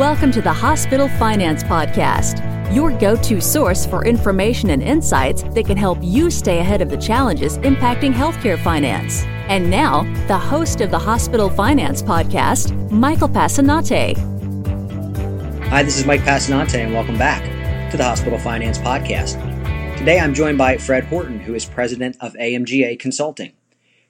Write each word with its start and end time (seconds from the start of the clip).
Welcome 0.00 0.32
to 0.32 0.40
the 0.40 0.50
Hospital 0.50 1.10
Finance 1.10 1.62
Podcast, 1.62 2.42
your 2.74 2.90
go 2.90 3.16
to 3.16 3.38
source 3.38 3.84
for 3.84 4.06
information 4.06 4.70
and 4.70 4.82
insights 4.82 5.42
that 5.42 5.66
can 5.66 5.76
help 5.76 5.98
you 6.00 6.30
stay 6.30 6.58
ahead 6.60 6.80
of 6.80 6.88
the 6.88 6.96
challenges 6.96 7.58
impacting 7.58 8.10
healthcare 8.10 8.58
finance. 8.58 9.24
And 9.50 9.68
now, 9.68 10.04
the 10.26 10.38
host 10.38 10.80
of 10.80 10.90
the 10.90 10.98
Hospital 10.98 11.50
Finance 11.50 12.02
Podcast, 12.02 12.90
Michael 12.90 13.28
Passanante. 13.28 14.16
Hi, 15.68 15.82
this 15.82 15.98
is 15.98 16.06
Mike 16.06 16.22
Passanante, 16.22 16.82
and 16.82 16.94
welcome 16.94 17.18
back 17.18 17.42
to 17.90 17.98
the 17.98 18.04
Hospital 18.04 18.38
Finance 18.38 18.78
Podcast. 18.78 19.36
Today 19.98 20.18
I'm 20.18 20.32
joined 20.32 20.56
by 20.56 20.78
Fred 20.78 21.04
Horton, 21.04 21.40
who 21.40 21.52
is 21.52 21.66
president 21.66 22.16
of 22.20 22.32
AMGA 22.40 22.98
Consulting. 22.98 23.52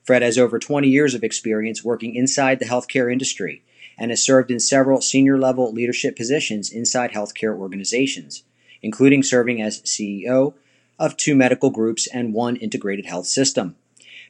Fred 0.03 0.21
has 0.21 0.37
over 0.37 0.57
20 0.57 0.87
years 0.87 1.13
of 1.13 1.25
experience 1.25 1.83
working 1.83 2.15
inside 2.15 2.59
the 2.59 2.65
healthcare 2.65 3.11
industry 3.11 3.61
and 3.97 4.11
has 4.11 4.23
served 4.23 4.51
in 4.51 4.59
several 4.59 5.01
senior 5.01 5.37
level 5.37 5.71
leadership 5.71 6.15
positions 6.15 6.71
inside 6.71 7.11
healthcare 7.11 7.55
organizations, 7.55 8.43
including 8.81 9.23
serving 9.23 9.61
as 9.61 9.81
CEO 9.81 10.53
of 10.97 11.17
two 11.17 11.35
medical 11.35 11.69
groups 11.69 12.07
and 12.07 12.33
one 12.33 12.55
integrated 12.55 13.05
health 13.05 13.27
system. 13.27 13.75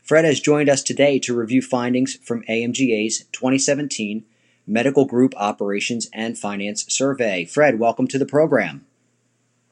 Fred 0.02 0.26
has 0.26 0.40
joined 0.40 0.70
us 0.70 0.82
today 0.82 1.20
to 1.20 1.36
review 1.36 1.62
findings 1.62 2.16
from 2.16 2.44
AMGA's 2.44 3.26
2017 3.32 4.26
Medical 4.66 5.06
Group 5.06 5.34
Operations 5.38 6.10
and 6.14 6.38
Finance 6.38 6.86
Survey. 6.88 7.46
Fred, 7.46 7.80
welcome 7.80 8.08
to 8.08 8.18
the 8.18 8.26
program. 8.26 8.86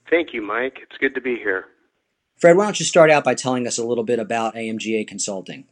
Thank 0.10 0.34
you, 0.34 0.42
Mike. 0.42 0.80
It's 0.82 0.98
good 0.98 1.16
to 1.16 1.22
be 1.22 1.36
here. 1.36 1.66
Fred, 2.38 2.58
why 2.58 2.66
don't 2.66 2.80
you 2.80 2.86
start 2.86 3.12
out 3.12 3.24
by 3.24 3.36
telling 3.36 3.68
us 3.68 3.78
a 3.78 3.86
little 3.86 4.04
bit 4.04 4.20
about 4.20 4.56
AMGA 4.56 5.08
Consulting? 5.08 5.66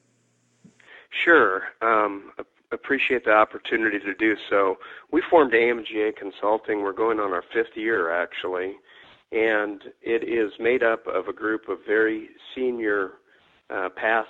Sure. 1.23 1.63
Um, 1.81 2.31
appreciate 2.71 3.25
the 3.25 3.31
opportunity 3.31 3.99
to 3.99 4.13
do 4.15 4.35
so. 4.49 4.75
We 5.11 5.21
formed 5.29 5.53
AMGA 5.53 6.15
Consulting. 6.15 6.81
We're 6.81 6.93
going 6.93 7.19
on 7.19 7.31
our 7.31 7.43
fifth 7.53 7.75
year, 7.75 8.11
actually, 8.11 8.75
and 9.31 9.81
it 10.01 10.27
is 10.27 10.51
made 10.59 10.83
up 10.83 11.05
of 11.07 11.27
a 11.27 11.33
group 11.33 11.69
of 11.69 11.79
very 11.85 12.29
senior 12.55 13.13
uh, 13.69 13.89
past 13.95 14.29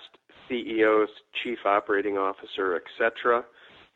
CEOs, 0.50 1.10
chief 1.44 1.60
operating 1.66 2.18
officer, 2.18 2.80
etc. 2.80 3.44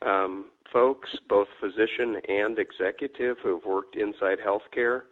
Um, 0.05 0.45
folks, 0.73 1.09
both 1.29 1.47
physician 1.59 2.17
and 2.27 2.57
executive, 2.59 3.37
who 3.43 3.55
have 3.55 3.65
worked 3.65 3.95
inside 3.95 4.37
healthcare 4.45 5.03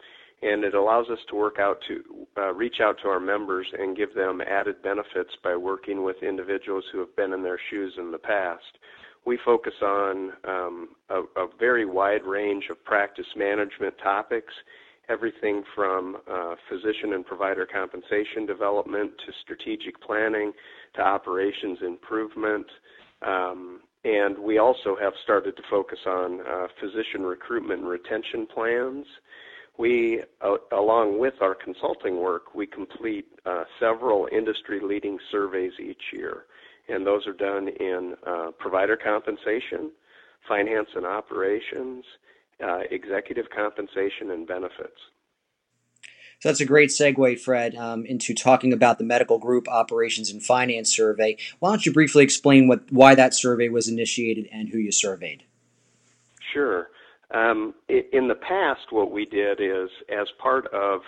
and 0.42 0.64
it 0.64 0.74
allows 0.74 1.10
us 1.10 1.20
to 1.30 1.36
work 1.36 1.58
out 1.60 1.80
to 1.88 2.04
uh, 2.38 2.54
reach 2.54 2.78
out 2.82 2.98
to 3.02 3.10
our 3.10 3.20
members 3.20 3.68
and 3.78 3.98
give 3.98 4.14
them 4.16 4.42
added 4.42 4.82
benefits 4.82 5.32
by 5.44 5.56
working 5.56 6.04
with 6.04 6.16
individuals 6.24 6.84
who 6.92 7.00
have 7.00 7.14
been 7.16 7.34
in 7.34 7.44
their 7.44 7.60
shoes 7.70 7.94
in 7.98 8.12
the 8.12 8.18
past. 8.18 8.78
We 9.26 9.38
focus 9.46 9.74
on 9.82 10.32
um, 10.48 10.90
a, 11.10 11.22
a, 11.42 11.48
very 11.60 11.86
wide 11.86 12.24
range 12.24 12.66
of 12.72 12.84
practice 12.84 13.26
management 13.36 13.96
topics, 14.02 14.54
everything 15.10 15.64
from 15.76 16.18
uh, 16.30 16.56
physician 16.70 17.14
and 17.14 17.26
provider 17.26 17.66
compensation 17.66 18.46
development 18.46 19.12
to 19.26 19.34
strategic 19.44 20.02
planning 20.02 20.52
to 20.96 21.02
operations 21.02 21.80
improvement. 21.86 22.66
Um, 23.22 23.82
and 24.06 24.40
we 24.40 24.58
also 24.58 24.96
have 25.00 25.14
started 25.24 25.58
to 25.58 25.64
focus 25.70 26.00
on 26.08 26.40
uh, 26.42 26.68
physician 26.80 27.24
recruitment 27.24 27.82
and 27.82 27.90
retention 27.90 28.48
plans 28.48 29.06
we, 29.80 30.22
uh, 30.42 30.58
along 30.74 31.20
with 31.20 31.36
our 31.42 31.56
consulting 31.56 32.18
work, 32.18 32.54
we 32.54 32.68
complete 32.68 33.26
uh, 33.46 33.64
several 33.80 34.28
industry 34.30 34.82
leading 34.84 35.18
surveys 35.32 35.72
each 35.82 36.02
year. 36.12 36.44
And 36.90 37.06
those 37.06 37.28
are 37.28 37.34
done 37.34 37.68
in 37.68 38.16
uh, 38.26 38.52
provider 38.58 38.98
compensation, 38.98 39.92
finance 40.48 40.90
and 40.96 41.06
operations, 41.06 42.04
uh, 42.64 42.80
executive 42.90 43.46
compensation, 43.56 44.32
and 44.32 44.48
benefits. 44.48 45.00
So 46.40 46.48
that's 46.48 46.62
a 46.62 46.66
great 46.66 46.90
segue, 46.90 47.40
Fred, 47.40 47.76
um, 47.76 48.06
into 48.06 48.34
talking 48.34 48.72
about 48.72 48.98
the 48.98 49.04
medical 49.04 49.40
group 49.40 49.68
operations 49.68 50.32
and 50.32 50.42
finance 50.42 50.96
survey. 50.96 51.38
Why 51.60 51.70
don't 51.70 51.86
you 51.86 51.92
briefly 51.92 52.24
explain 52.24 52.68
what 52.68 52.90
why 52.92 53.14
that 53.16 53.34
survey 53.34 53.68
was 53.68 53.90
initiated 53.90 54.48
and 54.52 54.70
who 54.70 54.78
you 54.78 54.92
surveyed? 54.92 55.44
Sure. 56.54 56.90
Um, 57.32 57.76
in 57.90 58.28
the 58.28 58.36
past, 58.36 58.92
what 58.92 59.12
we 59.12 59.26
did 59.26 59.60
is, 59.60 59.90
as 60.10 60.28
part 60.42 60.66
of 60.74 61.02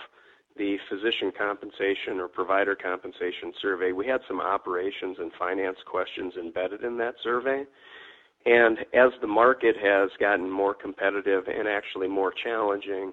the 0.57 0.77
physician 0.89 1.31
compensation 1.37 2.19
or 2.19 2.27
provider 2.27 2.75
compensation 2.75 3.53
survey, 3.61 3.91
we 3.91 4.07
had 4.07 4.21
some 4.27 4.41
operations 4.41 5.17
and 5.19 5.31
finance 5.39 5.77
questions 5.85 6.33
embedded 6.39 6.83
in 6.83 6.97
that 6.97 7.15
survey. 7.23 7.63
And 8.45 8.79
as 8.93 9.11
the 9.21 9.27
market 9.27 9.75
has 9.81 10.09
gotten 10.19 10.49
more 10.49 10.73
competitive 10.73 11.43
and 11.47 11.67
actually 11.67 12.07
more 12.07 12.33
challenging, 12.43 13.11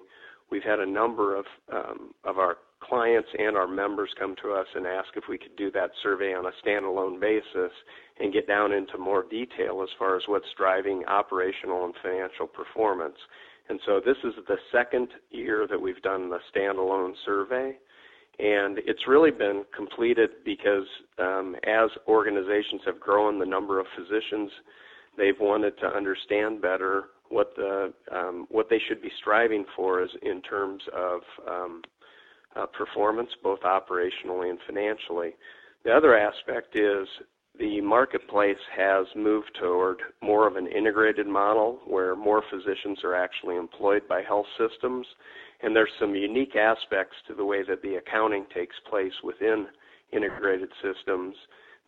we've 0.51 0.63
had 0.63 0.79
a 0.79 0.85
number 0.85 1.35
of 1.35 1.45
um, 1.71 2.13
of 2.23 2.37
our 2.37 2.57
clients 2.81 3.27
and 3.37 3.57
our 3.57 3.67
members 3.67 4.09
come 4.17 4.35
to 4.41 4.53
us 4.53 4.65
and 4.73 4.87
ask 4.87 5.09
if 5.15 5.25
we 5.29 5.37
could 5.37 5.55
do 5.57 5.69
that 5.71 5.91
survey 6.01 6.33
on 6.33 6.45
a 6.45 6.51
standalone 6.65 7.19
basis 7.19 7.71
and 8.19 8.33
get 8.33 8.47
down 8.47 8.71
into 8.71 8.97
more 8.97 9.25
detail 9.29 9.81
as 9.83 9.89
far 9.99 10.15
as 10.15 10.23
what's 10.27 10.45
driving 10.57 11.03
operational 11.05 11.85
and 11.85 11.93
financial 12.01 12.47
performance. 12.47 13.17
And 13.69 13.79
so 13.85 14.01
this 14.03 14.17
is 14.23 14.33
the 14.47 14.57
second 14.71 15.09
year 15.29 15.67
that 15.69 15.79
we've 15.79 16.01
done 16.01 16.29
the 16.29 16.39
standalone 16.53 17.13
survey. 17.25 17.77
And 18.39 18.79
it's 18.79 19.07
really 19.07 19.31
been 19.31 19.63
completed 19.75 20.29
because 20.45 20.85
um, 21.19 21.55
as 21.67 21.89
organizations 22.07 22.81
have 22.85 22.99
grown 22.99 23.37
the 23.37 23.45
number 23.45 23.79
of 23.79 23.85
physicians, 23.95 24.49
they've 25.17 25.39
wanted 25.39 25.77
to 25.79 25.87
understand 25.87 26.61
better 26.61 27.05
what 27.27 27.53
the 27.55 27.93
um, 28.11 28.47
what 28.49 28.69
they 28.69 28.79
should 28.87 29.01
be 29.01 29.11
striving 29.19 29.65
for 29.75 30.01
is 30.01 30.09
in 30.23 30.41
terms 30.41 30.81
of 30.95 31.21
um, 31.47 31.81
uh, 32.55 32.65
performance, 32.65 33.29
both 33.43 33.59
operationally 33.61 34.49
and 34.49 34.59
financially. 34.65 35.35
The 35.83 35.91
other 35.91 36.17
aspect 36.17 36.75
is 36.75 37.07
the 37.59 37.81
marketplace 37.81 38.57
has 38.75 39.05
moved 39.15 39.51
toward 39.59 39.97
more 40.21 40.47
of 40.47 40.55
an 40.55 40.67
integrated 40.67 41.27
model 41.27 41.79
where 41.85 42.15
more 42.15 42.41
physicians 42.49 42.99
are 43.03 43.13
actually 43.13 43.57
employed 43.57 44.07
by 44.07 44.21
health 44.21 44.45
systems. 44.57 45.05
And 45.61 45.75
there's 45.75 45.89
some 45.99 46.15
unique 46.15 46.55
aspects 46.55 47.17
to 47.27 47.35
the 47.35 47.43
way 47.43 47.63
that 47.67 47.81
the 47.81 47.95
accounting 47.95 48.45
takes 48.53 48.75
place 48.89 49.11
within 49.23 49.67
integrated 50.13 50.69
systems 50.81 51.35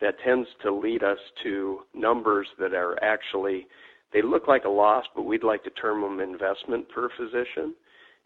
that 0.02 0.16
tends 0.26 0.48
to 0.64 0.74
lead 0.74 1.04
us 1.04 1.20
to 1.44 1.80
numbers 1.94 2.48
that 2.60 2.74
are 2.74 3.02
actually, 3.02 3.68
they 4.12 4.22
look 4.22 4.48
like 4.50 4.66
a 4.66 4.70
loss, 4.70 5.06
but 5.16 5.24
we'd 5.24 5.44
like 5.44 5.64
to 5.64 5.70
term 5.72 6.02
them 6.02 6.20
investment 6.20 6.90
per 6.90 7.10
physician. 7.18 7.74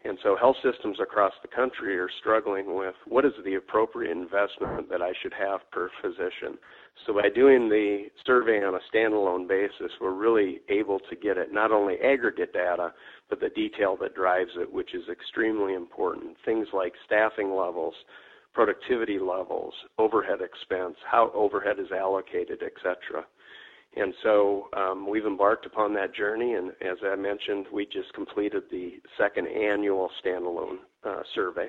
And 0.06 0.18
so 0.22 0.36
health 0.36 0.56
systems 0.62 0.98
across 1.00 1.32
the 1.42 1.48
country 1.48 1.98
are 1.98 2.08
struggling 2.20 2.76
with 2.76 2.94
what 3.06 3.24
is 3.24 3.32
the 3.44 3.54
appropriate 3.54 4.12
investment 4.12 4.88
that 4.88 5.02
I 5.02 5.12
should 5.20 5.32
have 5.32 5.60
per 5.72 5.90
physician. 6.00 6.58
So 7.06 7.14
by 7.14 7.28
doing 7.34 7.68
the 7.68 8.06
survey 8.24 8.62
on 8.64 8.74
a 8.74 8.80
standalone 8.94 9.48
basis, 9.48 9.92
we're 10.00 10.14
really 10.14 10.60
able 10.68 11.00
to 11.10 11.16
get 11.16 11.38
at 11.38 11.52
not 11.52 11.72
only 11.72 11.96
aggregate 11.96 12.52
data, 12.52 12.92
but 13.28 13.40
the 13.40 13.48
detail 13.50 13.96
that 14.00 14.14
drives 14.14 14.52
it, 14.56 14.72
which 14.72 14.94
is 14.94 15.02
extremely 15.10 15.74
important. 15.74 16.36
Things 16.44 16.68
like 16.72 16.92
staffing 17.04 17.50
levels, 17.50 17.94
productivity 18.54 19.18
levels, 19.18 19.74
overhead 19.98 20.38
expense, 20.40 20.96
how 21.10 21.30
overhead 21.34 21.78
is 21.78 21.90
allocated, 21.92 22.62
etc. 22.62 23.26
And 23.96 24.12
so 24.22 24.68
um, 24.76 25.08
we've 25.08 25.24
embarked 25.24 25.64
upon 25.64 25.94
that 25.94 26.14
journey, 26.14 26.52
and 26.52 26.70
as 26.82 26.98
I 27.02 27.16
mentioned, 27.16 27.66
we 27.72 27.86
just 27.86 28.12
completed 28.14 28.64
the 28.70 29.00
second 29.18 29.48
annual 29.48 30.10
standalone 30.22 30.76
uh, 31.02 31.22
survey. 31.34 31.68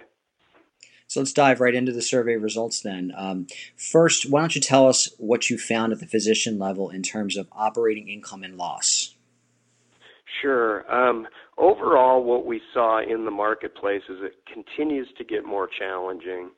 So 1.08 1.22
let's 1.22 1.32
dive 1.32 1.62
right 1.62 1.74
into 1.74 1.94
the 1.94 2.02
survey 2.02 2.36
results 2.36 2.82
then. 2.82 3.14
Um, 3.16 3.48
first, 3.78 4.30
why 4.30 4.42
don't 4.42 4.54
you 4.54 4.62
tell 4.62 4.90
us 4.90 5.10
what 5.18 5.50
you 5.50 5.58
found 5.58 5.94
at 5.94 6.00
the 6.00 6.06
physician 6.06 6.60
level 6.60 6.90
in 6.90 7.02
terms 7.02 7.38
of 7.38 7.48
operating 7.54 8.10
income 8.10 8.44
and 8.44 8.58
loss? 8.58 9.16
Sure. 10.42 10.90
Um, 10.94 11.28
overall, 11.58 12.24
what 12.24 12.46
we 12.46 12.62
saw 12.74 13.02
in 13.02 13.24
the 13.24 13.32
marketplace 13.32 14.04
is 14.10 14.18
it 14.22 14.36
continues 14.52 15.08
to 15.18 15.24
get 15.24 15.46
more 15.46 15.70
challenging. 15.80 16.50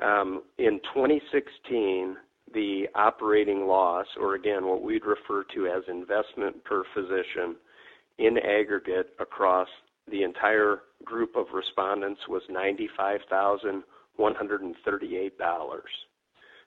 Um, 0.00 0.44
in 0.58 0.78
2016, 0.94 2.16
the 2.54 2.88
operating 2.94 3.66
loss, 3.66 4.06
or 4.20 4.34
again, 4.34 4.66
what 4.66 4.82
we'd 4.82 5.04
refer 5.04 5.44
to 5.54 5.66
as 5.66 5.82
investment 5.88 6.64
per 6.64 6.84
physician, 6.94 7.56
in 8.18 8.38
aggregate 8.38 9.10
across 9.20 9.68
the 10.10 10.22
entire 10.22 10.82
group 11.04 11.36
of 11.36 11.46
respondents 11.52 12.22
was 12.28 12.42
$95,138. 12.50 13.82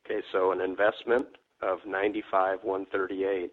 Okay, 0.06 0.22
so 0.32 0.52
an 0.52 0.62
investment 0.62 1.26
of 1.62 1.80
95,138. 1.86 3.52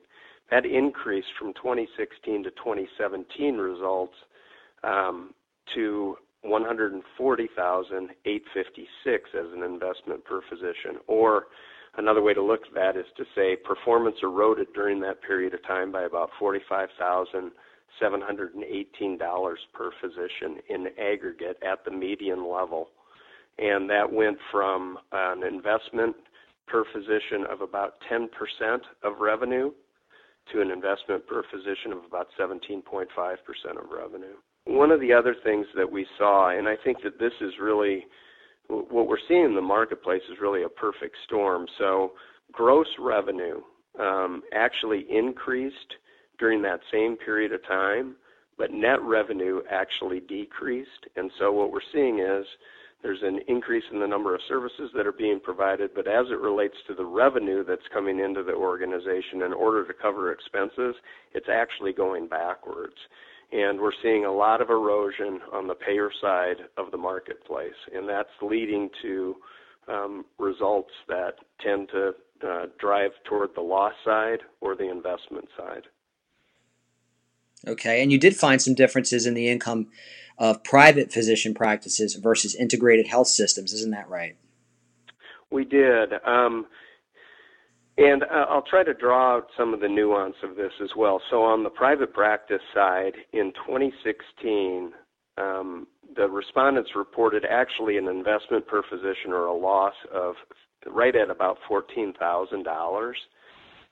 That 0.50 0.64
increased 0.64 1.28
from 1.38 1.52
2016 1.54 2.44
to 2.44 2.50
2017 2.50 3.56
results 3.56 4.14
um, 4.82 5.34
to 5.74 6.16
140,856 6.42 9.30
as 9.34 9.46
an 9.52 9.62
investment 9.62 10.24
per 10.24 10.40
physician, 10.48 10.96
or 11.06 11.48
Another 11.98 12.22
way 12.22 12.32
to 12.32 12.42
look 12.42 12.62
at 12.66 12.74
that 12.74 12.96
is 12.96 13.06
to 13.16 13.24
say 13.34 13.56
performance 13.56 14.16
eroded 14.22 14.68
during 14.72 15.00
that 15.00 15.20
period 15.20 15.52
of 15.52 15.62
time 15.66 15.92
by 15.92 16.04
about 16.04 16.30
45,000 16.38 17.50
$718 18.00 19.54
per 19.72 19.90
physician 20.00 20.58
in 20.68 20.88
aggregate 20.98 21.56
at 21.62 21.84
the 21.84 21.90
median 21.90 22.48
level. 22.50 22.88
And 23.58 23.90
that 23.90 24.10
went 24.10 24.38
from 24.52 24.98
an 25.12 25.42
investment 25.42 26.14
per 26.66 26.84
physician 26.92 27.44
of 27.50 27.60
about 27.60 27.94
10% 28.10 28.28
of 29.02 29.20
revenue 29.20 29.72
to 30.52 30.60
an 30.60 30.70
investment 30.70 31.26
per 31.26 31.42
physician 31.50 31.92
of 31.92 32.04
about 32.06 32.28
17.5% 32.38 33.06
of 33.70 33.90
revenue. 33.90 34.36
One 34.66 34.90
of 34.90 35.00
the 35.00 35.12
other 35.12 35.34
things 35.42 35.66
that 35.76 35.90
we 35.90 36.06
saw, 36.18 36.50
and 36.50 36.68
I 36.68 36.76
think 36.84 36.98
that 37.02 37.18
this 37.18 37.32
is 37.40 37.52
really 37.60 38.06
what 38.68 39.08
we're 39.08 39.16
seeing 39.28 39.44
in 39.44 39.54
the 39.54 39.60
marketplace 39.60 40.22
is 40.30 40.38
really 40.40 40.62
a 40.62 40.68
perfect 40.68 41.16
storm. 41.24 41.66
So, 41.78 42.12
gross 42.52 42.86
revenue 42.98 43.60
um, 43.98 44.42
actually 44.54 45.06
increased 45.10 45.94
during 46.38 46.62
that 46.62 46.80
same 46.92 47.16
period 47.16 47.52
of 47.52 47.66
time, 47.66 48.16
but 48.56 48.70
net 48.70 49.02
revenue 49.02 49.60
actually 49.70 50.20
decreased. 50.20 51.06
And 51.16 51.30
so, 51.38 51.52
what 51.52 51.72
we're 51.72 51.80
seeing 51.92 52.20
is 52.20 52.46
there's 53.02 53.22
an 53.22 53.40
increase 53.46 53.84
in 53.92 54.00
the 54.00 54.06
number 54.06 54.34
of 54.34 54.40
services 54.48 54.90
that 54.96 55.06
are 55.06 55.12
being 55.12 55.40
provided, 55.40 55.90
but 55.94 56.08
as 56.08 56.26
it 56.30 56.38
relates 56.40 56.74
to 56.88 56.94
the 56.94 57.04
revenue 57.04 57.64
that's 57.64 57.80
coming 57.92 58.18
into 58.18 58.42
the 58.42 58.54
organization 58.54 59.42
in 59.46 59.52
order 59.52 59.86
to 59.86 59.94
cover 59.94 60.32
expenses, 60.32 60.96
it's 61.32 61.48
actually 61.48 61.92
going 61.92 62.26
backwards. 62.26 62.96
And 63.50 63.80
we're 63.80 63.92
seeing 64.02 64.26
a 64.26 64.32
lot 64.32 64.60
of 64.60 64.68
erosion 64.68 65.40
on 65.52 65.66
the 65.66 65.74
payer 65.74 66.10
side 66.20 66.56
of 66.76 66.90
the 66.90 66.98
marketplace, 66.98 67.72
and 67.94 68.08
that's 68.08 68.28
leading 68.42 68.90
to 69.02 69.36
um, 69.88 70.26
results 70.38 70.90
that 71.08 71.36
tend 71.60 71.88
to 71.88 72.12
uh, 72.46 72.66
drive 72.78 73.12
toward 73.24 73.50
the 73.54 73.62
loss 73.62 73.94
side 74.04 74.40
or 74.60 74.76
the 74.76 74.90
investment 74.90 75.48
side. 75.56 75.84
Okay, 77.66 78.02
and 78.02 78.12
you 78.12 78.18
did 78.18 78.36
find 78.36 78.62
some 78.62 78.74
differences 78.74 79.26
in 79.26 79.34
the 79.34 79.48
income 79.48 79.88
of 80.38 80.62
private 80.62 81.12
physician 81.12 81.54
practices 81.54 82.14
versus 82.14 82.54
integrated 82.54 83.08
health 83.08 83.28
systems. 83.28 83.72
Isn't 83.72 83.90
that 83.90 84.08
right? 84.08 84.36
We 85.50 85.64
did. 85.64 86.12
Um, 86.24 86.66
and 87.98 88.22
uh, 88.22 88.46
I'll 88.48 88.62
try 88.62 88.84
to 88.84 88.94
draw 88.94 89.36
out 89.36 89.48
some 89.56 89.74
of 89.74 89.80
the 89.80 89.88
nuance 89.88 90.36
of 90.44 90.56
this 90.56 90.72
as 90.82 90.90
well. 90.96 91.20
So, 91.30 91.42
on 91.42 91.64
the 91.64 91.70
private 91.70 92.14
practice 92.14 92.62
side, 92.72 93.12
in 93.32 93.52
2016, 93.66 94.92
um, 95.36 95.86
the 96.16 96.28
respondents 96.28 96.90
reported 96.94 97.44
actually 97.44 97.98
an 97.98 98.06
investment 98.06 98.66
per 98.66 98.82
physician 98.88 99.32
or 99.32 99.46
a 99.46 99.56
loss 99.56 99.94
of 100.14 100.34
right 100.86 101.14
at 101.16 101.28
about 101.28 101.58
$14,000. 101.70 103.12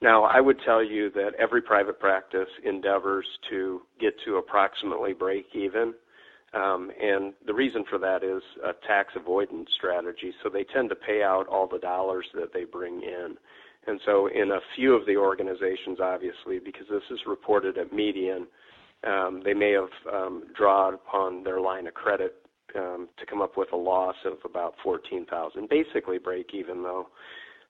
Now, 0.02 0.24
I 0.24 0.40
would 0.40 0.58
tell 0.64 0.84
you 0.84 1.10
that 1.10 1.32
every 1.38 1.62
private 1.62 1.98
practice 1.98 2.48
endeavors 2.64 3.26
to 3.50 3.82
get 4.00 4.14
to 4.24 4.36
approximately 4.36 5.14
break 5.14 5.46
even. 5.54 5.94
Um, 6.54 6.90
and 7.00 7.34
the 7.46 7.54
reason 7.54 7.84
for 7.90 7.98
that 7.98 8.22
is 8.22 8.42
a 8.64 8.72
tax 8.86 9.12
avoidance 9.16 9.68
strategy. 9.76 10.32
So 10.42 10.48
they 10.48 10.64
tend 10.64 10.90
to 10.90 10.94
pay 10.94 11.22
out 11.22 11.46
all 11.48 11.66
the 11.66 11.78
dollars 11.78 12.26
that 12.34 12.52
they 12.54 12.64
bring 12.64 13.02
in. 13.02 13.36
And 13.86 14.00
so, 14.04 14.26
in 14.26 14.50
a 14.50 14.60
few 14.74 14.94
of 14.94 15.06
the 15.06 15.16
organizations, 15.16 15.98
obviously, 16.02 16.58
because 16.58 16.86
this 16.90 17.02
is 17.10 17.20
reported 17.26 17.78
at 17.78 17.92
median, 17.92 18.46
um, 19.06 19.42
they 19.44 19.54
may 19.54 19.72
have 19.72 20.12
um, 20.12 20.44
drawn 20.56 20.94
upon 20.94 21.44
their 21.44 21.60
line 21.60 21.86
of 21.86 21.94
credit 21.94 22.34
um, 22.76 23.08
to 23.18 23.26
come 23.26 23.40
up 23.40 23.56
with 23.56 23.72
a 23.72 23.76
loss 23.76 24.16
of 24.24 24.34
about 24.44 24.74
14,000, 24.82 25.68
basically 25.68 26.18
break 26.18 26.50
even 26.52 26.82
though. 26.82 27.08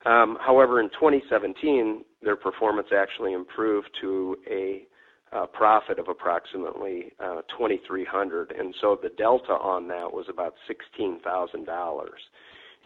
Um, 0.05 0.39
however, 0.41 0.81
in 0.81 0.89
2017, 0.91 2.05
their 2.23 2.37
performance 2.37 2.89
actually 2.97 3.33
improved 3.33 3.89
to 4.01 4.37
a 4.51 4.87
uh, 5.33 5.47
profit 5.47 5.99
of 5.99 6.09
approximately 6.09 7.13
uh, 7.19 7.43
2,300, 7.59 8.53
and 8.53 8.75
so 8.81 8.99
the 9.03 9.09
delta 9.11 9.53
on 9.53 9.89
that 9.89 10.11
was 10.11 10.27
about 10.29 10.55
$16,000. 10.99 11.67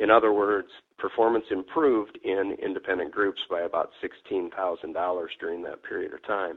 In 0.00 0.11
other 0.11 0.32
words, 0.32 0.69
performance 0.99 1.44
improved 1.50 2.19
in 2.25 2.56
independent 2.62 3.12
groups 3.12 3.41
by 3.50 3.61
about 3.61 3.91
$16,000 4.02 5.26
during 5.38 5.62
that 5.62 5.82
period 5.82 6.14
of 6.14 6.26
time. 6.26 6.56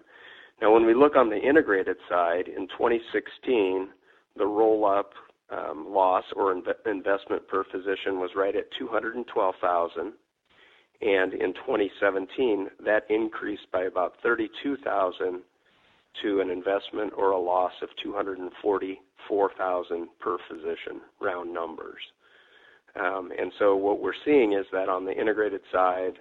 Now, 0.62 0.74
when 0.74 0.86
we 0.86 0.94
look 0.94 1.18
on 1.18 1.30
the 1.30 1.38
integrated 1.38 1.98
side, 2.10 2.48
in 2.48 2.70
2016, 2.70 3.90
the 4.38 4.46
roll-up 4.46 5.12
um, 5.50 5.88
loss 5.90 6.24
or 6.38 6.56
inv- 6.56 6.86
investment 6.86 7.46
per 7.50 7.66
physician 7.66 8.18
was 8.20 8.30
right 8.34 8.56
at 8.56 8.72
212,000, 8.80 10.14
and 11.02 11.34
in 11.34 11.54
2017, 11.54 12.70
that 12.86 13.06
increased 13.10 13.70
by 13.74 13.82
about 13.84 14.16
32,000 14.24 15.42
to 16.22 16.40
an 16.40 16.50
investment 16.50 17.12
or 17.18 17.32
a 17.32 17.40
loss 17.40 17.74
of 17.82 17.90
244,000 18.02 20.08
per 20.22 20.38
physician, 20.48 21.02
round 21.20 21.54
numbers. 21.54 22.00
Um, 23.00 23.32
and 23.38 23.52
so 23.58 23.76
what 23.76 24.02
we're 24.02 24.12
seeing 24.26 24.54
is 24.54 24.66
that 24.72 24.90
on 24.90 25.06
the 25.06 25.12
integrated 25.12 25.62
side, 25.72 26.20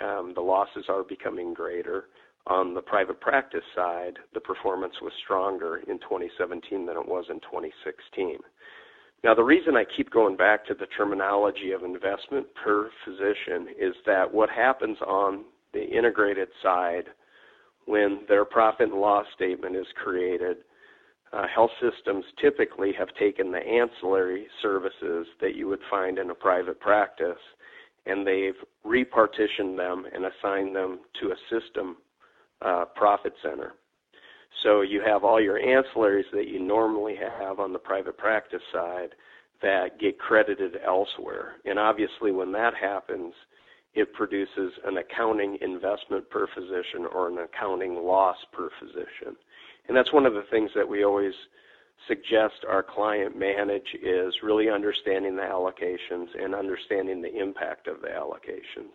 um, 0.00 0.32
the 0.34 0.40
losses 0.40 0.84
are 0.88 1.02
becoming 1.02 1.52
greater. 1.52 2.06
On 2.46 2.74
the 2.74 2.80
private 2.80 3.20
practice 3.20 3.64
side, 3.74 4.18
the 4.34 4.40
performance 4.40 4.94
was 5.00 5.12
stronger 5.24 5.82
in 5.88 5.98
2017 6.00 6.86
than 6.86 6.96
it 6.96 7.06
was 7.06 7.24
in 7.30 7.40
2016. 7.40 8.38
Now, 9.24 9.34
the 9.34 9.44
reason 9.44 9.76
I 9.76 9.84
keep 9.96 10.10
going 10.10 10.36
back 10.36 10.66
to 10.66 10.74
the 10.74 10.86
terminology 10.96 11.70
of 11.70 11.84
investment 11.84 12.46
per 12.62 12.90
physician 13.04 13.68
is 13.78 13.94
that 14.06 14.32
what 14.32 14.50
happens 14.50 14.98
on 15.06 15.44
the 15.72 15.84
integrated 15.84 16.48
side 16.62 17.04
when 17.86 18.20
their 18.28 18.44
profit 18.44 18.90
and 18.90 19.00
loss 19.00 19.26
statement 19.34 19.76
is 19.76 19.86
created, 20.02 20.58
uh, 21.32 21.46
health 21.52 21.70
systems 21.80 22.24
typically 22.40 22.92
have 22.98 23.08
taken 23.18 23.52
the 23.52 23.58
ancillary 23.58 24.46
services 24.60 25.26
that 25.40 25.54
you 25.54 25.66
would 25.68 25.80
find 25.90 26.18
in 26.18 26.30
a 26.30 26.34
private 26.34 26.78
practice 26.80 27.38
and 28.06 28.26
they've 28.26 28.56
repartitioned 28.84 29.76
them 29.76 30.04
and 30.12 30.24
assigned 30.24 30.74
them 30.74 31.00
to 31.20 31.28
a 31.28 31.36
system 31.50 31.96
uh, 32.60 32.84
profit 32.96 33.32
center. 33.42 33.74
So 34.62 34.82
you 34.82 35.00
have 35.04 35.24
all 35.24 35.40
your 35.40 35.58
ancillaries 35.58 36.30
that 36.32 36.48
you 36.48 36.60
normally 36.60 37.16
have 37.16 37.58
on 37.58 37.72
the 37.72 37.78
private 37.78 38.18
practice 38.18 38.62
side 38.72 39.10
that 39.62 39.98
get 39.98 40.18
credited 40.18 40.76
elsewhere. 40.84 41.54
And 41.64 41.78
obviously, 41.78 42.32
when 42.32 42.52
that 42.52 42.74
happens, 42.74 43.32
it 43.94 44.12
produces 44.12 44.72
an 44.84 44.98
accounting 44.98 45.58
investment 45.60 46.28
per 46.30 46.46
physician 46.54 47.06
or 47.12 47.28
an 47.28 47.38
accounting 47.38 47.94
loss 47.94 48.36
per 48.52 48.68
physician. 48.80 49.36
And 49.88 49.96
that's 49.96 50.12
one 50.12 50.26
of 50.26 50.34
the 50.34 50.44
things 50.50 50.70
that 50.74 50.88
we 50.88 51.04
always 51.04 51.32
suggest 52.08 52.64
our 52.68 52.82
client 52.82 53.38
manage 53.38 53.86
is 54.02 54.34
really 54.42 54.68
understanding 54.68 55.36
the 55.36 55.42
allocations 55.42 56.26
and 56.38 56.54
understanding 56.54 57.22
the 57.22 57.40
impact 57.40 57.86
of 57.86 58.00
the 58.00 58.08
allocations. 58.08 58.94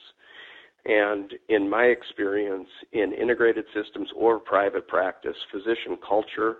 And 0.85 1.33
in 1.49 1.69
my 1.69 1.83
experience 1.83 2.67
in 2.93 3.13
integrated 3.13 3.65
systems 3.73 4.09
or 4.15 4.39
private 4.39 4.87
practice, 4.87 5.35
physician 5.51 5.97
culture 6.07 6.57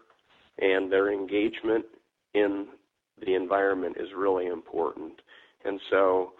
and 0.59 0.91
their 0.91 1.11
engagement 1.11 1.85
in 2.33 2.67
the 3.25 3.35
environment 3.35 3.97
is 3.99 4.09
really 4.15 4.47
important. 4.47 5.13
And 5.65 5.79
so 5.89 6.33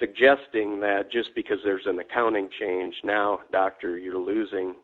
suggesting 0.00 0.80
that 0.80 1.10
just 1.12 1.30
because 1.34 1.58
there's 1.64 1.86
an 1.86 1.98
accounting 1.98 2.48
change, 2.60 2.94
now, 3.04 3.40
doctor, 3.52 3.98
you're 3.98 4.18
losing 4.18 4.74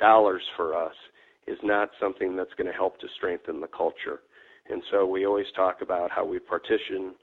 dollars 0.00 0.42
for 0.56 0.74
us, 0.74 0.94
is 1.46 1.58
not 1.62 1.90
something 2.00 2.36
that's 2.36 2.52
going 2.56 2.66
to 2.66 2.72
help 2.72 2.98
to 3.00 3.06
strengthen 3.16 3.60
the 3.60 3.68
culture. 3.68 4.20
And 4.70 4.82
so 4.90 5.06
we 5.06 5.26
always 5.26 5.46
talk 5.56 5.82
about 5.82 6.10
how 6.10 6.24
we 6.24 6.38
partition 6.38 7.14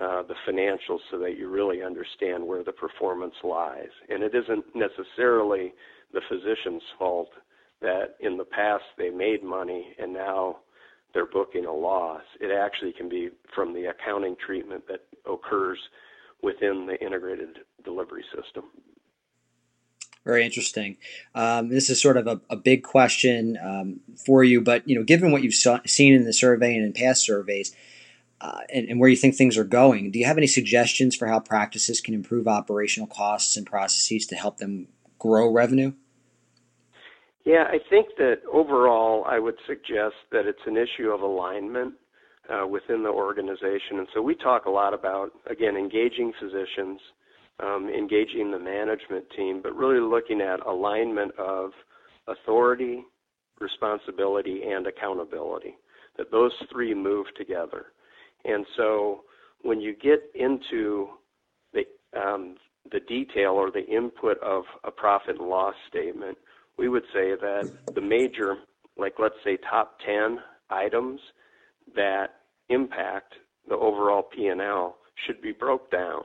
uh, 0.00 0.22
the 0.22 0.34
financials 0.48 1.00
so 1.10 1.18
that 1.18 1.36
you 1.36 1.48
really 1.48 1.82
understand 1.82 2.46
where 2.46 2.62
the 2.62 2.72
performance 2.72 3.34
lies. 3.42 3.90
And 4.08 4.22
it 4.22 4.32
isn't 4.34 4.64
necessarily 4.74 5.72
the 6.12 6.20
physician's 6.28 6.82
fault 6.98 7.30
that 7.80 8.14
in 8.20 8.36
the 8.36 8.44
past 8.44 8.84
they 8.96 9.10
made 9.10 9.42
money 9.42 9.94
and 9.98 10.12
now 10.12 10.58
they're 11.12 11.26
booking 11.26 11.66
a 11.66 11.72
loss. 11.72 12.22
It 12.40 12.50
actually 12.52 12.92
can 12.92 13.08
be 13.08 13.30
from 13.54 13.74
the 13.74 13.86
accounting 13.86 14.36
treatment 14.44 14.84
that 14.88 15.00
occurs 15.30 15.78
within 16.42 16.86
the 16.86 17.04
integrated 17.04 17.58
delivery 17.84 18.24
system. 18.34 18.64
Very 20.28 20.44
interesting. 20.44 20.98
Um, 21.34 21.70
this 21.70 21.88
is 21.88 22.02
sort 22.02 22.18
of 22.18 22.26
a, 22.26 22.38
a 22.50 22.56
big 22.56 22.82
question 22.82 23.56
um, 23.62 24.00
for 24.26 24.44
you, 24.44 24.60
but 24.60 24.86
you 24.86 24.94
know, 24.94 25.02
given 25.02 25.32
what 25.32 25.42
you've 25.42 25.54
saw, 25.54 25.78
seen 25.86 26.12
in 26.12 26.24
the 26.24 26.34
survey 26.34 26.76
and 26.76 26.84
in 26.84 26.92
past 26.92 27.24
surveys, 27.24 27.74
uh, 28.42 28.60
and, 28.70 28.90
and, 28.90 29.00
where 29.00 29.08
you 29.08 29.16
think 29.16 29.34
things 29.34 29.56
are 29.56 29.64
going, 29.64 30.10
do 30.10 30.18
you 30.18 30.26
have 30.26 30.36
any 30.36 30.46
suggestions 30.46 31.16
for 31.16 31.28
how 31.28 31.40
practices 31.40 32.02
can 32.02 32.12
improve 32.12 32.46
operational 32.46 33.06
costs 33.06 33.56
and 33.56 33.66
processes 33.66 34.26
to 34.26 34.36
help 34.36 34.58
them 34.58 34.88
grow 35.18 35.50
revenue? 35.50 35.94
Yeah, 37.46 37.64
I 37.66 37.78
think 37.88 38.08
that 38.18 38.42
overall, 38.52 39.24
I 39.24 39.38
would 39.38 39.56
suggest 39.66 40.16
that 40.30 40.44
it's 40.44 40.66
an 40.66 40.76
issue 40.76 41.08
of 41.08 41.22
alignment 41.22 41.94
uh, 42.50 42.66
within 42.66 43.02
the 43.02 43.08
organization. 43.08 43.96
And 43.98 44.08
so 44.12 44.20
we 44.20 44.34
talk 44.34 44.66
a 44.66 44.70
lot 44.70 44.92
about, 44.92 45.30
again, 45.50 45.74
engaging 45.74 46.34
physicians, 46.38 47.00
um, 47.60 47.88
engaging 47.88 48.50
the 48.50 48.58
management 48.58 49.24
team, 49.36 49.60
but 49.62 49.74
really 49.74 50.00
looking 50.00 50.40
at 50.40 50.64
alignment 50.66 51.32
of 51.38 51.70
authority, 52.28 53.04
responsibility, 53.60 54.62
and 54.64 54.86
accountability. 54.86 55.76
That 56.16 56.30
those 56.30 56.52
three 56.70 56.94
move 56.94 57.26
together. 57.36 57.86
And 58.44 58.66
so 58.76 59.22
when 59.62 59.80
you 59.80 59.94
get 59.94 60.30
into 60.34 61.08
the 61.72 61.84
um, 62.18 62.56
the 62.90 63.00
detail 63.00 63.50
or 63.50 63.70
the 63.70 63.86
input 63.86 64.38
of 64.42 64.64
a 64.84 64.90
profit 64.90 65.38
and 65.38 65.48
loss 65.48 65.74
statement, 65.88 66.38
we 66.78 66.88
would 66.88 67.02
say 67.12 67.34
that 67.40 67.70
the 67.94 68.00
major, 68.00 68.56
like 68.96 69.14
let's 69.18 69.34
say 69.44 69.58
top 69.70 69.98
10 70.06 70.38
items 70.70 71.20
that 71.94 72.36
impact 72.70 73.34
the 73.68 73.74
overall 73.74 74.22
P&L 74.22 74.96
should 75.26 75.42
be 75.42 75.52
broke 75.52 75.90
down 75.90 76.22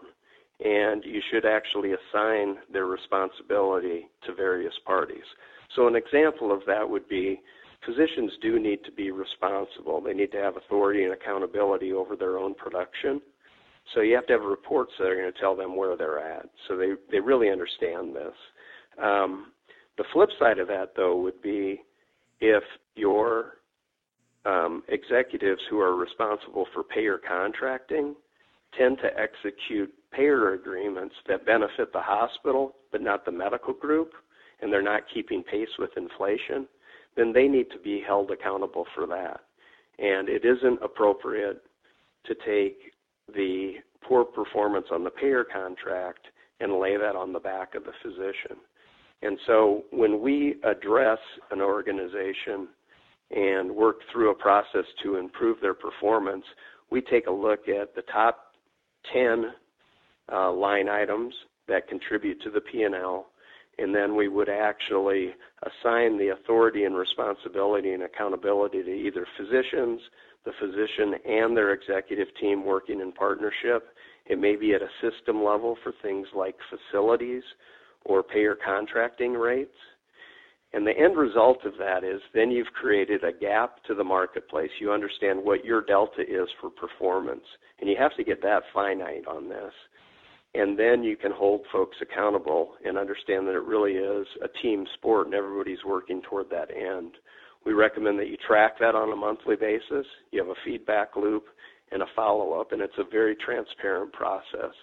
and 0.63 1.03
you 1.03 1.21
should 1.31 1.45
actually 1.45 1.91
assign 1.91 2.55
their 2.71 2.85
responsibility 2.85 4.07
to 4.25 4.33
various 4.33 4.73
parties. 4.85 5.23
So 5.75 5.87
an 5.87 5.95
example 5.95 6.53
of 6.53 6.61
that 6.67 6.89
would 6.89 7.07
be 7.09 7.41
physicians 7.85 8.31
do 8.41 8.59
need 8.59 8.83
to 8.85 8.91
be 8.91 9.11
responsible. 9.11 9.99
They 9.99 10.13
need 10.13 10.31
to 10.31 10.37
have 10.37 10.55
authority 10.55 11.03
and 11.03 11.13
accountability 11.13 11.91
over 11.91 12.15
their 12.15 12.37
own 12.37 12.53
production. 12.53 13.21
So 13.93 13.99
you 13.99 14.15
have 14.15 14.25
to 14.27 14.33
have 14.33 14.43
reports 14.43 14.93
that 14.97 15.07
are 15.07 15.15
going 15.15 15.31
to 15.31 15.39
tell 15.39 15.55
them 15.55 15.75
where 15.75 15.97
they're 15.97 16.19
at. 16.19 16.45
So 16.67 16.77
they, 16.77 16.91
they 17.11 17.19
really 17.19 17.49
understand 17.49 18.15
this. 18.15 18.33
Um, 19.01 19.51
the 19.97 20.05
flip 20.13 20.29
side 20.39 20.59
of 20.59 20.67
that, 20.69 20.93
though, 20.95 21.19
would 21.21 21.41
be 21.41 21.81
if 22.39 22.63
your 22.95 23.57
um, 24.45 24.83
executives 24.87 25.61
who 25.69 25.79
are 25.79 25.95
responsible 25.95 26.65
for 26.73 26.83
payer 26.83 27.19
contracting 27.27 28.15
tend 28.77 28.97
to 28.99 29.09
execute 29.19 29.93
payer 30.11 30.53
agreements 30.53 31.15
that 31.27 31.45
benefit 31.45 31.91
the 31.91 32.01
hospital 32.01 32.75
but 32.91 33.01
not 33.01 33.25
the 33.25 33.31
medical 33.31 33.73
group, 33.73 34.11
and 34.61 34.71
they're 34.71 34.81
not 34.81 35.03
keeping 35.13 35.43
pace 35.43 35.69
with 35.79 35.89
inflation, 35.97 36.67
then 37.15 37.33
they 37.33 37.47
need 37.47 37.69
to 37.71 37.79
be 37.79 38.03
held 38.05 38.31
accountable 38.31 38.85
for 38.95 39.05
that. 39.07 39.41
And 39.99 40.29
it 40.29 40.45
isn't 40.45 40.79
appropriate 40.81 41.61
to 42.25 42.35
take 42.45 42.77
the 43.33 43.75
poor 44.07 44.23
performance 44.23 44.87
on 44.91 45.03
the 45.03 45.09
payer 45.09 45.43
contract 45.43 46.27
and 46.59 46.79
lay 46.79 46.97
that 46.97 47.15
on 47.15 47.33
the 47.33 47.39
back 47.39 47.75
of 47.75 47.83
the 47.83 47.91
physician. 48.01 48.57
And 49.21 49.37
so 49.47 49.83
when 49.91 50.21
we 50.21 50.55
address 50.63 51.19
an 51.51 51.61
organization 51.61 52.67
and 53.31 53.71
work 53.71 53.97
through 54.11 54.31
a 54.31 54.35
process 54.35 54.85
to 55.03 55.15
improve 55.15 55.59
their 55.61 55.73
performance, 55.73 56.43
we 56.91 57.01
take 57.01 57.27
a 57.27 57.31
look 57.31 57.67
at 57.67 57.95
the 57.95 58.03
top 58.11 58.52
10 59.11 59.51
uh, 60.31 60.51
line 60.51 60.87
items 60.89 61.33
that 61.67 61.87
contribute 61.87 62.41
to 62.41 62.49
the 62.49 62.61
P&L, 62.61 63.27
and 63.77 63.93
then 63.93 64.15
we 64.15 64.27
would 64.27 64.49
actually 64.49 65.31
assign 65.63 66.17
the 66.17 66.29
authority 66.29 66.83
and 66.83 66.95
responsibility 66.95 67.93
and 67.93 68.03
accountability 68.03 68.83
to 68.83 68.91
either 68.91 69.25
physicians, 69.37 69.99
the 70.45 70.51
physician 70.59 71.15
and 71.25 71.55
their 71.55 71.73
executive 71.73 72.27
team 72.39 72.65
working 72.65 72.99
in 72.99 73.11
partnership. 73.11 73.89
It 74.25 74.39
may 74.39 74.55
be 74.55 74.73
at 74.73 74.81
a 74.81 74.89
system 75.01 75.43
level 75.43 75.77
for 75.83 75.93
things 76.01 76.27
like 76.35 76.55
facilities 76.69 77.43
or 78.05 78.23
payer 78.23 78.55
contracting 78.63 79.33
rates. 79.33 79.75
And 80.73 80.87
the 80.87 80.97
end 80.97 81.15
result 81.15 81.59
of 81.65 81.73
that 81.77 82.03
is 82.03 82.19
then 82.33 82.49
you've 82.49 82.73
created 82.73 83.23
a 83.23 83.31
gap 83.31 83.83
to 83.85 83.93
the 83.93 84.03
marketplace. 84.03 84.71
You 84.81 84.91
understand 84.91 85.39
what 85.43 85.63
your 85.63 85.81
delta 85.83 86.21
is 86.21 86.49
for 86.59 86.71
performance. 86.71 87.45
And 87.79 87.89
you 87.89 87.95
have 87.99 88.15
to 88.17 88.23
get 88.23 88.41
that 88.41 88.63
finite 88.73 89.27
on 89.27 89.49
this. 89.49 89.71
And 90.55 90.77
then 90.77 91.03
you 91.03 91.15
can 91.15 91.31
hold 91.31 91.61
folks 91.71 91.97
accountable 92.01 92.73
and 92.85 92.97
understand 92.97 93.47
that 93.47 93.55
it 93.55 93.63
really 93.63 93.93
is 93.93 94.27
a 94.43 94.47
team 94.61 94.85
sport 94.95 95.27
and 95.27 95.35
everybody's 95.35 95.83
working 95.85 96.21
toward 96.21 96.49
that 96.49 96.69
end. 96.71 97.13
We 97.65 97.73
recommend 97.73 98.19
that 98.19 98.27
you 98.27 98.37
track 98.47 98.77
that 98.79 98.95
on 98.95 99.11
a 99.11 99.15
monthly 99.15 99.55
basis. 99.55 100.05
You 100.31 100.39
have 100.41 100.49
a 100.49 100.59
feedback 100.65 101.15
loop 101.15 101.45
and 101.91 102.01
a 102.01 102.07
follow 102.15 102.59
up, 102.59 102.71
and 102.71 102.81
it's 102.81 102.97
a 102.97 103.09
very 103.09 103.35
transparent 103.35 104.11
process. 104.13 104.73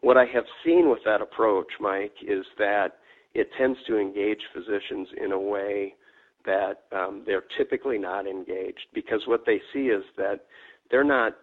What 0.00 0.16
I 0.16 0.26
have 0.26 0.44
seen 0.64 0.90
with 0.90 1.00
that 1.04 1.22
approach, 1.22 1.68
Mike, 1.80 2.14
is 2.22 2.44
that 2.58 2.98
it 3.36 3.50
tends 3.58 3.78
to 3.86 3.98
engage 3.98 4.40
physicians 4.54 5.08
in 5.22 5.32
a 5.32 5.38
way 5.38 5.94
that 6.46 6.84
um, 6.92 7.22
they're 7.26 7.44
typically 7.58 7.98
not 7.98 8.26
engaged 8.26 8.86
because 8.94 9.20
what 9.26 9.44
they 9.44 9.60
see 9.74 9.88
is 9.88 10.02
that 10.16 10.46
they're 10.90 11.04
not 11.04 11.36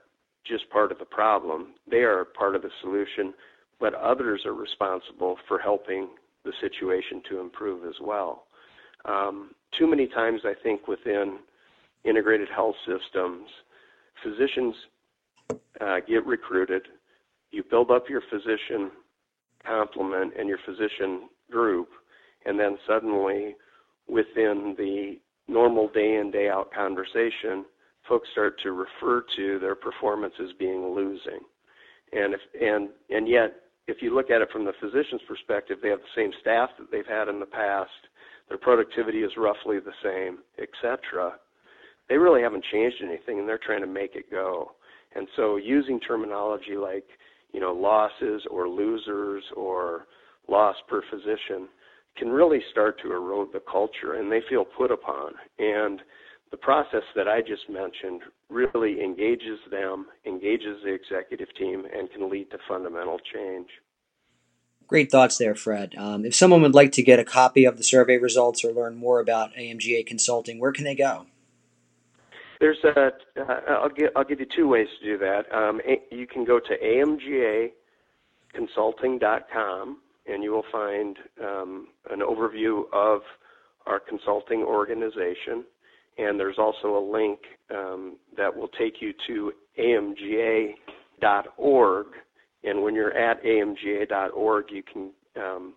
just 0.43 0.67
part 0.71 0.91
of 0.91 0.97
the 0.97 1.05
problem, 1.05 1.75
they 1.89 1.97
are 1.97 2.25
part 2.25 2.55
of 2.55 2.63
the 2.63 2.71
solution, 2.81 3.31
but 3.79 3.93
others 3.93 4.41
are 4.45 4.55
responsible 4.55 5.37
for 5.47 5.59
helping 5.59 6.09
the 6.43 6.51
situation 6.61 7.21
to 7.29 7.39
improve 7.39 7.85
as 7.87 7.95
well. 8.01 8.45
Um, 9.05 9.51
too 9.77 9.87
many 9.87 10.07
times, 10.07 10.41
I 10.45 10.53
think, 10.63 10.87
within 10.87 11.37
integrated 12.05 12.47
health 12.49 12.75
systems, 12.87 13.47
physicians 14.23 14.73
uh, 15.79 15.99
get 16.07 16.25
recruited, 16.25 16.87
you 17.51 17.63
build 17.69 17.91
up 17.91 18.09
your 18.09 18.21
physician 18.31 18.89
complement 19.65 20.33
and 20.37 20.49
your 20.49 20.59
physician 20.65 21.29
group, 21.53 21.89
and 22.45 22.59
then 22.59 22.77
suddenly 22.87 23.55
within 24.07 24.75
the 24.77 25.19
normal 25.47 25.87
day 25.89 26.15
in, 26.15 26.31
day 26.31 26.49
out 26.49 26.73
conversation, 26.73 27.65
folks 28.09 28.27
start 28.31 28.59
to 28.63 28.71
refer 28.71 29.23
to 29.35 29.59
their 29.59 29.75
performance 29.75 30.33
as 30.41 30.49
being 30.59 30.93
losing. 30.93 31.39
And 32.11 32.33
if 32.33 32.41
and 32.59 32.89
and 33.09 33.27
yet 33.27 33.55
if 33.87 33.97
you 34.01 34.15
look 34.15 34.29
at 34.29 34.41
it 34.41 34.49
from 34.51 34.65
the 34.65 34.73
physician's 34.79 35.21
perspective, 35.27 35.79
they 35.81 35.89
have 35.89 35.99
the 35.99 36.21
same 36.21 36.31
staff 36.41 36.69
that 36.79 36.91
they've 36.91 37.05
had 37.05 37.27
in 37.27 37.39
the 37.39 37.45
past, 37.45 37.91
their 38.47 38.57
productivity 38.57 39.19
is 39.19 39.31
roughly 39.37 39.79
the 39.79 39.91
same, 40.03 40.39
etc. 40.57 41.33
They 42.09 42.17
really 42.17 42.41
haven't 42.41 42.65
changed 42.71 42.97
anything 43.03 43.39
and 43.39 43.47
they're 43.47 43.59
trying 43.63 43.81
to 43.81 43.87
make 43.87 44.15
it 44.15 44.31
go. 44.31 44.71
And 45.15 45.27
so 45.35 45.57
using 45.57 45.99
terminology 45.99 46.75
like, 46.77 47.05
you 47.51 47.59
know, 47.59 47.73
losses 47.73 48.41
or 48.49 48.67
losers 48.67 49.43
or 49.55 50.07
loss 50.47 50.75
per 50.87 51.01
physician 51.09 51.67
can 52.17 52.29
really 52.29 52.61
start 52.71 52.99
to 53.01 53.11
erode 53.11 53.51
the 53.53 53.61
culture 53.71 54.13
and 54.13 54.31
they 54.31 54.41
feel 54.49 54.65
put 54.65 54.91
upon. 54.91 55.33
And 55.57 56.01
the 56.51 56.57
process 56.57 57.01
that 57.15 57.27
I 57.27 57.41
just 57.41 57.67
mentioned 57.69 58.21
really 58.49 59.01
engages 59.03 59.59
them, 59.71 60.05
engages 60.25 60.83
the 60.83 60.93
executive 60.93 61.47
team, 61.57 61.85
and 61.91 62.11
can 62.11 62.29
lead 62.29 62.51
to 62.51 62.59
fundamental 62.67 63.19
change. 63.33 63.67
Great 64.85 65.09
thoughts 65.09 65.39
there, 65.39 65.55
Fred. 65.55 65.95
Um, 65.97 66.25
if 66.25 66.35
someone 66.35 66.61
would 66.61 66.75
like 66.75 66.91
to 66.91 67.01
get 67.01 67.17
a 67.17 67.23
copy 67.23 67.65
of 67.65 67.77
the 67.77 67.83
survey 67.83 68.17
results 68.17 68.63
or 68.63 68.71
learn 68.71 68.95
more 68.95 69.19
about 69.19 69.55
AMGA 69.55 70.05
Consulting, 70.05 70.59
where 70.59 70.71
can 70.71 70.83
they 70.83 70.93
go? 70.93 71.25
There's 72.59 72.77
a. 72.83 73.13
Uh, 73.35 73.61
I'll 73.69 73.89
give 73.89 74.11
I'll 74.15 74.23
give 74.23 74.39
you 74.39 74.45
two 74.55 74.67
ways 74.67 74.87
to 74.99 75.05
do 75.05 75.17
that. 75.17 75.51
Um, 75.51 75.81
you 76.11 76.27
can 76.27 76.45
go 76.45 76.59
to 76.59 76.77
amgaconsulting.com 78.55 79.97
and 80.25 80.43
you 80.43 80.51
will 80.51 80.65
find 80.71 81.17
um, 81.41 81.87
an 82.09 82.19
overview 82.19 82.83
of 82.93 83.21
our 83.85 83.99
consulting 83.99 84.61
organization. 84.61 85.65
And 86.17 86.39
there's 86.39 86.57
also 86.57 86.97
a 86.97 87.03
link 87.11 87.39
um, 87.71 88.17
that 88.37 88.55
will 88.55 88.69
take 88.69 89.01
you 89.01 89.13
to 89.27 89.51
amga.org. 89.79 90.75
And 92.63 92.81
when 92.81 92.95
you're 92.95 93.17
at 93.17 93.43
amga.org, 93.43 94.65
you 94.71 94.83
can 94.83 95.11
um, 95.35 95.73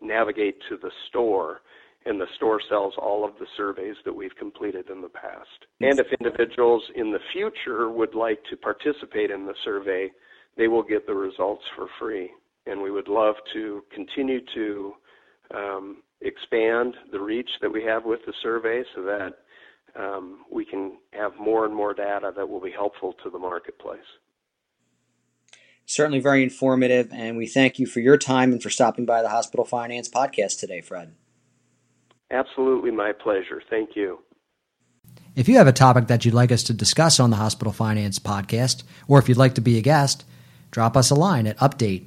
navigate 0.00 0.56
to 0.68 0.76
the 0.76 0.90
store 1.08 1.60
and 2.06 2.20
the 2.20 2.26
store 2.36 2.60
sells 2.68 2.94
all 2.98 3.24
of 3.24 3.32
the 3.40 3.46
surveys 3.56 3.96
that 4.04 4.14
we've 4.14 4.34
completed 4.38 4.90
in 4.90 5.02
the 5.02 5.08
past. 5.08 5.66
And 5.80 5.98
if 5.98 6.06
individuals 6.20 6.82
in 6.94 7.10
the 7.10 7.18
future 7.32 7.90
would 7.90 8.14
like 8.14 8.38
to 8.48 8.56
participate 8.56 9.32
in 9.32 9.44
the 9.44 9.54
survey, 9.64 10.12
they 10.56 10.68
will 10.68 10.84
get 10.84 11.06
the 11.06 11.14
results 11.14 11.64
for 11.74 11.88
free 11.98 12.30
and 12.66 12.80
we 12.80 12.90
would 12.90 13.08
love 13.08 13.36
to 13.52 13.82
continue 13.94 14.40
to 14.54 14.92
um, 15.54 16.02
expand 16.20 16.94
the 17.12 17.20
reach 17.20 17.50
that 17.62 17.72
we 17.72 17.82
have 17.84 18.04
with 18.04 18.20
the 18.26 18.32
survey 18.42 18.82
so 18.94 19.02
that 19.02 19.32
um, 19.98 20.44
we 20.50 20.64
can 20.64 20.98
have 21.12 21.32
more 21.40 21.64
and 21.64 21.74
more 21.74 21.94
data 21.94 22.32
that 22.36 22.48
will 22.48 22.60
be 22.60 22.70
helpful 22.70 23.14
to 23.22 23.30
the 23.30 23.38
marketplace. 23.38 24.00
Certainly 25.86 26.20
very 26.20 26.42
informative, 26.42 27.10
and 27.12 27.36
we 27.36 27.46
thank 27.46 27.78
you 27.78 27.86
for 27.86 28.00
your 28.00 28.18
time 28.18 28.52
and 28.52 28.60
for 28.60 28.70
stopping 28.70 29.06
by 29.06 29.22
the 29.22 29.28
Hospital 29.28 29.64
Finance 29.64 30.08
Podcast 30.08 30.58
today, 30.58 30.80
Fred. 30.80 31.14
Absolutely 32.30 32.90
my 32.90 33.12
pleasure. 33.12 33.62
Thank 33.70 33.90
you. 33.94 34.18
If 35.36 35.48
you 35.48 35.58
have 35.58 35.68
a 35.68 35.72
topic 35.72 36.08
that 36.08 36.24
you'd 36.24 36.34
like 36.34 36.50
us 36.50 36.64
to 36.64 36.72
discuss 36.72 37.20
on 37.20 37.30
the 37.30 37.36
Hospital 37.36 37.72
Finance 37.72 38.18
Podcast, 38.18 38.82
or 39.06 39.18
if 39.20 39.28
you'd 39.28 39.38
like 39.38 39.54
to 39.54 39.60
be 39.60 39.78
a 39.78 39.82
guest, 39.82 40.24
drop 40.72 40.96
us 40.96 41.10
a 41.10 41.14
line 41.14 41.46
at 41.46 41.58
update 41.58 42.06